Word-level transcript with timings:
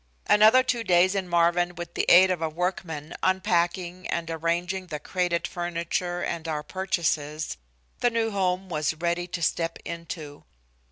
Another 0.25 0.63
two 0.63 0.83
days 0.83 1.13
in 1.13 1.29
Marvin 1.29 1.75
with 1.75 1.93
the 1.93 2.07
aid 2.09 2.31
of 2.31 2.41
a 2.41 2.49
workman 2.49 3.13
unpacking 3.21 4.07
and 4.07 4.31
arranging 4.31 4.87
the 4.87 4.97
crated 4.99 5.45
furniture 5.47 6.23
and 6.23 6.47
our 6.47 6.63
purchases, 6.63 7.57
and 8.01 8.01
the 8.01 8.09
new 8.09 8.31
home 8.31 8.67
was 8.67 8.95
ready 8.95 9.27
to 9.27 9.43
step 9.43 9.77
into. 9.85 10.43